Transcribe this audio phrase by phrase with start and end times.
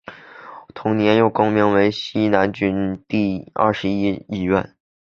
[0.73, 4.75] 同年又更名为西南军区第二十一医院。